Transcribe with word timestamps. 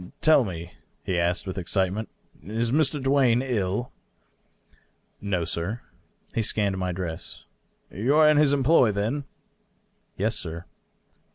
"Tell 0.23 0.43
me," 0.43 0.73
he 1.03 1.19
asked, 1.19 1.45
with 1.45 1.59
excitement." 1.59 2.09
Is 2.43 2.71
Mr. 2.71 2.99
Duane 2.99 3.43
ill?" 3.43 3.91
"No, 5.21 5.45
sir." 5.45 5.81
He 6.33 6.41
scanned 6.41 6.79
my 6.79 6.91
dress." 6.91 7.43
You 7.91 8.15
are 8.15 8.27
in 8.27 8.37
his 8.37 8.51
employ, 8.51 8.91
then?" 8.91 9.25
"Yes, 10.17 10.35
sir." 10.35 10.65